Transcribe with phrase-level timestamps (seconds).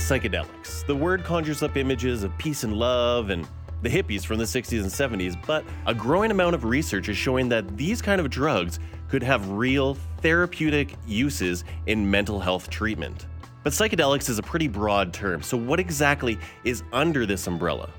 [0.00, 0.84] psychedelics.
[0.86, 3.46] The word conjures up images of peace and love and
[3.82, 7.48] the hippies from the 60s and 70s, but a growing amount of research is showing
[7.48, 8.78] that these kind of drugs
[9.08, 13.26] could have real therapeutic uses in mental health treatment.
[13.62, 17.90] But psychedelics is a pretty broad term, so what exactly is under this umbrella?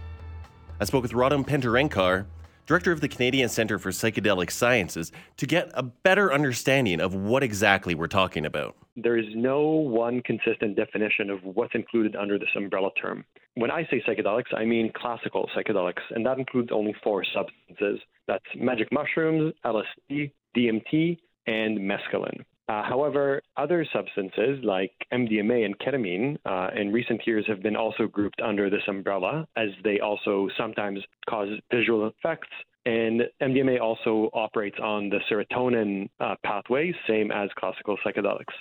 [0.80, 2.26] I spoke with Rotem Petranker,
[2.66, 7.44] director of the Canadian Centre for Psychedelic Sciences, to get a better understanding of what
[7.44, 8.76] exactly we're talking about.
[8.96, 13.26] There is no one consistent definition of what's included under this umbrella term.
[13.56, 18.00] When I say psychedelics, I mean classical psychedelics, and that includes only four substances.
[18.28, 21.18] That's magic mushrooms, LSD, DMT,
[21.48, 22.44] and mescaline.
[22.70, 28.08] Uh, however, other substances like MDMA and ketamine uh, in recent years have been also
[28.08, 32.48] grouped under this umbrella, as they also sometimes cause visual effects.
[32.86, 38.54] And MDMA also operates on the serotonin uh, pathway, same as classical psychedelics.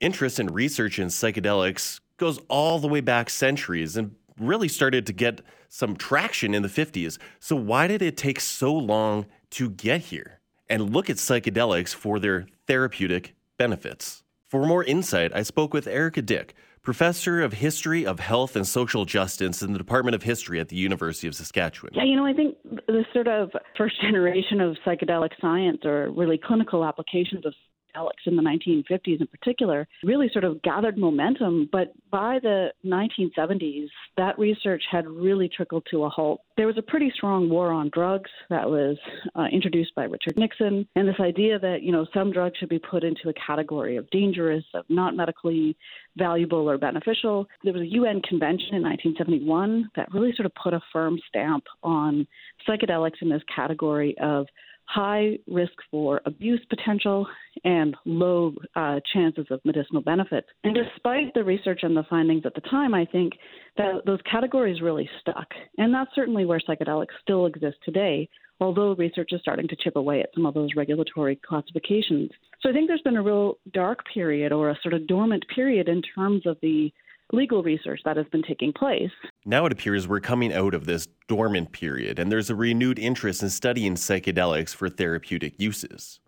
[0.00, 5.12] Interest in research in psychedelics goes all the way back centuries and really started to
[5.12, 7.18] get some traction in the 50s.
[7.40, 10.40] So, why did it take so long to get here?
[10.70, 14.22] And look at psychedelics for their therapeutic benefits.
[14.46, 19.04] For more insight, I spoke with Erika Dyck, professor of history of health and social
[19.04, 21.92] justice in the Department of History at the University of Saskatchewan.
[21.94, 26.38] Yeah, you know, I think the sort of first generation of psychedelic science or really
[26.38, 27.52] clinical applications of
[27.94, 31.68] psychedelics in the 1950s in particular really sort of gathered momentum.
[31.70, 36.40] But by the 1970s, that research had really trickled to a halt.
[36.56, 38.96] There was a pretty strong war on drugs that was
[39.34, 42.78] uh, introduced by Richard Nixon, and this idea that you know some drugs should be
[42.78, 45.76] put into a category of dangerous, of not medically
[46.16, 47.46] valuable or beneficial.
[47.62, 51.64] There was a UN convention in 1971 that really sort of put a firm stamp
[51.82, 52.26] on
[52.68, 54.46] psychedelics in this category of
[54.88, 57.26] high risk for abuse potential
[57.64, 60.46] and low uh, chances of medicinal benefit.
[60.64, 63.34] And despite the research and the findings at the time, I think
[63.76, 65.48] that those categories really stuck.
[65.76, 68.30] And that's certainly where psychedelics still exist today,
[68.60, 72.30] although research is starting to chip away at some of those regulatory classifications.
[72.62, 75.88] So I think there's been a real dark period or a sort of dormant period
[75.88, 76.90] in terms of the
[77.32, 79.10] legal research that has been taking place.
[79.44, 83.42] Now it appears we're coming out of this dormant period, and there's a renewed interest
[83.42, 86.20] in studying psychedelics for therapeutic uses.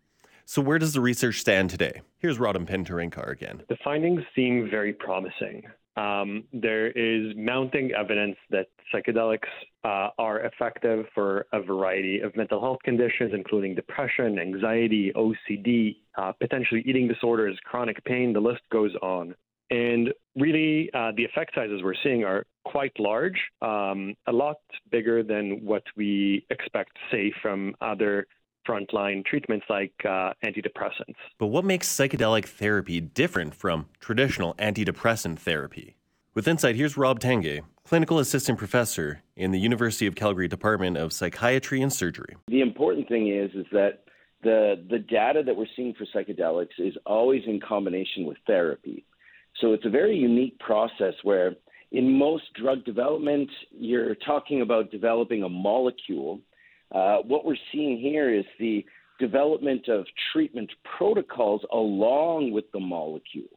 [0.44, 2.02] So, where does the research stand today?
[2.18, 3.62] Here's Rotem Petranker again.
[3.68, 5.62] The findings seem very promising.
[5.96, 9.48] Um, there is mounting evidence that psychedelics
[9.84, 16.32] uh, are effective for a variety of mental health conditions, including depression, anxiety, OCD, uh,
[16.32, 19.34] potentially eating disorders, chronic pain, the list goes on.
[19.70, 24.56] And really, uh, the effect sizes we're seeing are quite large, um, a lot
[24.90, 28.26] bigger than what we expect, say, from other
[28.68, 31.16] frontline treatments like uh, antidepressants.
[31.38, 35.96] But what makes psychedelic therapy different from traditional antidepressant therapy?
[36.34, 41.12] With insight, here's Rob Tanguay, clinical assistant professor in the University of Calgary Department of
[41.12, 42.36] Psychiatry and Surgery.
[42.48, 44.04] The important thing is is that
[44.42, 49.04] the the data that we're seeing for psychedelics is always in combination with therapy.
[49.60, 51.54] So it's a very unique process where
[51.92, 56.40] in most drug development, you're talking about developing a molecule.
[56.94, 58.84] Uh, what we're seeing here is the
[59.18, 63.48] development of treatment protocols along with the molecule.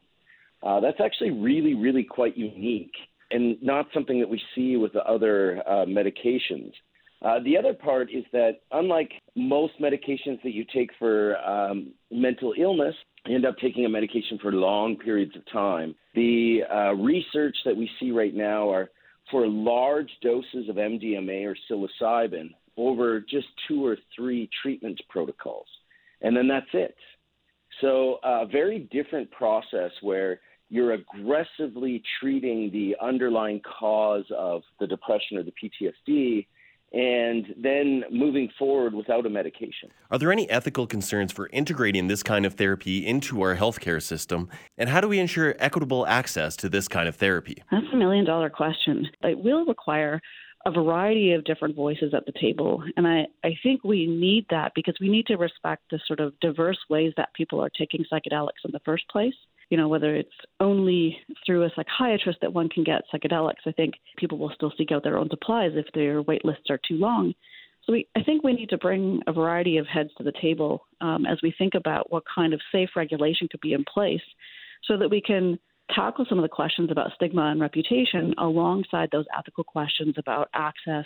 [0.61, 2.93] Uh, that's actually really, really quite unique
[3.31, 6.71] and not something that we see with the other uh, medications.
[7.23, 12.53] Uh, the other part is that, unlike most medications that you take for um, mental
[12.57, 12.95] illness,
[13.25, 15.95] you end up taking a medication for long periods of time.
[16.15, 18.89] The uh, research that we see right now are
[19.31, 25.67] for large doses of MDMA or psilocybin over just two or three treatment protocols.
[26.21, 26.95] And then that's it.
[27.79, 34.87] So, a uh, very different process where you're aggressively treating the underlying cause of the
[34.87, 36.47] depression or the PTSD
[36.93, 39.89] and then moving forward without a medication.
[40.11, 44.49] Are there any ethical concerns for integrating this kind of therapy into our healthcare system?
[44.77, 47.63] And how do we ensure equitable access to this kind of therapy?
[47.71, 49.09] That's a million dollar question.
[49.23, 50.21] It will require
[50.65, 52.83] a variety of different voices at the table.
[52.95, 56.39] And I, I think we need that because we need to respect the sort of
[56.39, 59.33] diverse ways that people are taking psychedelics in the first place
[59.69, 60.29] you know, whether it's
[60.59, 64.91] only through a psychiatrist that one can get psychedelics, I think people will still seek
[64.91, 67.33] out their own supplies if their wait lists are too long.
[67.85, 70.85] So we, I think we need to bring a variety of heads to the table
[71.01, 74.21] um, as we think about what kind of safe regulation could be in place
[74.87, 75.59] so that we can
[75.93, 81.05] tackle some of the questions about stigma and reputation alongside those ethical questions about access,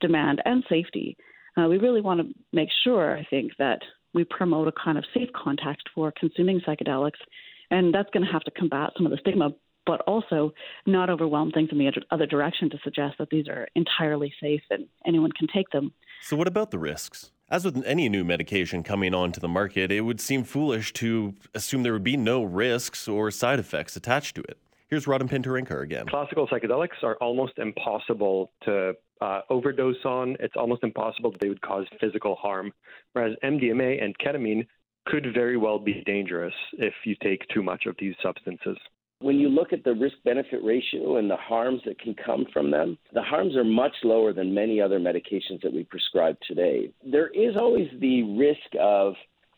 [0.00, 1.16] demand, and safety.
[1.56, 3.80] Uh, we really want to make sure, I think, that
[4.14, 7.20] we promote a kind of safe context for consuming psychedelics
[7.70, 9.50] and that's going to have to combat some of the stigma
[9.88, 10.52] but also
[10.86, 14.86] not overwhelm things in the other direction to suggest that these are entirely safe and
[15.06, 15.90] anyone can take them.
[16.20, 17.32] So, what about the risks?
[17.50, 21.82] As with any new medication coming onto the market, it would seem foolish to assume
[21.82, 24.58] there would be no risks or side effects attached to it.
[24.88, 26.06] Here's Rotem Petranker again.
[26.06, 28.92] Classical psychedelics are almost impossible to
[29.22, 30.36] uh, overdose on.
[30.40, 32.72] It's almost impossible that they would cause physical harm,
[33.14, 34.66] whereas MDMA and ketamine
[35.08, 38.76] could very well be dangerous if you take too much of these substances.
[39.20, 42.70] When you look at the risk benefit ratio and the harms that can come from
[42.70, 46.92] them, the harms are much lower than many other medications that we prescribe today.
[47.04, 49.14] There is always the risk of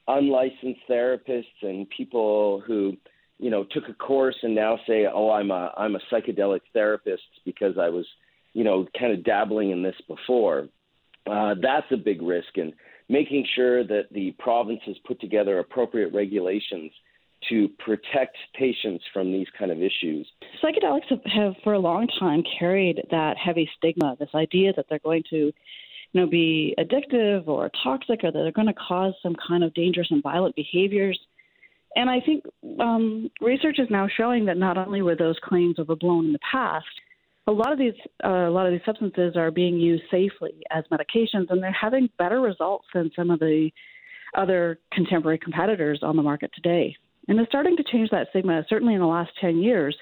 [0.09, 2.97] unlicensed therapists and people who
[3.39, 7.23] you know took a course and now say oh i'm a i'm a psychedelic therapist
[7.45, 8.05] because i was
[8.53, 10.69] you know kind of dabbling in this before
[11.31, 12.73] uh, that's a big risk and
[13.11, 16.93] making sure that the provinces put together appropriate regulations
[17.49, 20.29] to protect patients from these kind of issues.
[20.63, 25.25] Psychedelics have, for a long time carried that heavy stigma, this idea that they're going
[25.31, 25.53] to
[26.13, 29.75] you know, be addictive or toxic or that they're going to cause some kind of
[29.75, 31.19] dangerous and violent behaviors.
[31.97, 32.45] And I think
[32.79, 36.87] um, research is now showing that not only were those claims overblown in the past,
[37.51, 37.95] a lot of these
[38.25, 42.09] uh, a lot of these substances are being used safely as medications, and they're having
[42.19, 43.71] better results than some of the
[44.37, 46.95] other contemporary competitors on the market today.
[47.27, 48.65] And they're starting to change that stigma.
[48.69, 49.97] Certainly in the last ten years,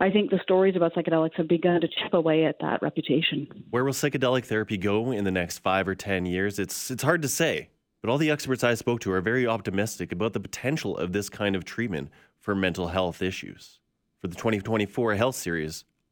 [0.00, 3.46] I think the stories about psychedelics have begun to chip away at that reputation.
[3.70, 6.58] Where will psychedelic therapy go in the next five or ten years?
[6.58, 7.70] It's it's hard to say.
[8.02, 11.28] But all the experts I spoke to are very optimistic about the potential of this
[11.28, 12.08] kind of treatment
[12.38, 13.78] for mental health issues.
[14.20, 15.84] For the 2024 Health Series,